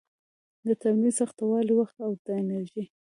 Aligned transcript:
د 0.67 0.69
تمرین 0.81 1.13
سختوالي، 1.19 1.73
وخت 1.75 1.97
او 2.05 2.11
د 2.25 2.27
انرژي 2.41 2.83